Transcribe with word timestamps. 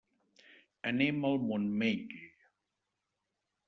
Anem 0.93 1.29
al 1.31 1.39
Montmell. 1.51 2.19